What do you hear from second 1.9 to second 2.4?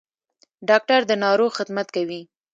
کوي